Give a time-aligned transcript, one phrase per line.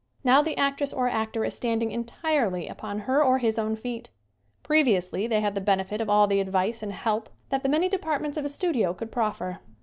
[0.23, 4.09] Now the actress or actor is standing entirely upon her or his own feet.
[4.63, 7.87] Previously they have had the benefit of all the advice and help that the many
[7.87, 9.59] departments of a studio could proffer.